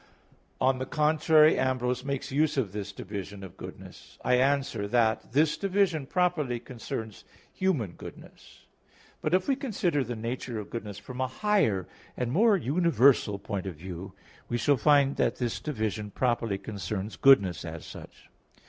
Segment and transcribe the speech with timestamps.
[0.59, 4.31] On the contrary, Ambrose makes use of this division of goodness (De Offic.
[4.31, 8.65] i, 9) I answer that, This division properly concerns human goodness.
[9.21, 11.87] But if we consider the nature of goodness from a higher
[12.17, 14.13] and more universal point of view,
[14.49, 18.31] we shall find that this division properly concerns goodness as such.